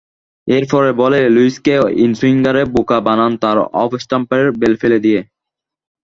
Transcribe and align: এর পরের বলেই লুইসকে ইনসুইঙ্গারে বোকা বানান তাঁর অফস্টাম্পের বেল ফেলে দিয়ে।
এর 0.47 0.63
পরের 0.71 0.93
বলেই 0.93 1.25
লুইসকে 1.35 1.73
ইনসুইঙ্গারে 2.05 2.63
বোকা 2.73 2.97
বানান 3.07 3.31
তাঁর 3.41 3.57
অফস্টাম্পের 3.83 4.45
বেল 4.59 4.73
ফেলে 4.81 4.97
দিয়ে। 5.05 5.19